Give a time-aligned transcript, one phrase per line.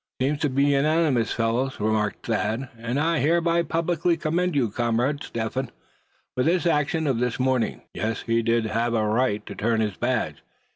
[0.19, 5.53] "Seems to be unanimous, fellows," remarked Thad; "and I hereby publicly commend our comrade, Step
[5.53, 5.69] Hen,
[6.33, 7.83] for his action of this morning.
[7.93, 10.41] Yes, he did have a right to turn his badge.